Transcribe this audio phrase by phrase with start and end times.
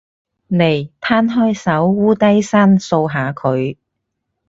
[0.49, 3.77] 嚟，攤開手，摀低身，掃下佢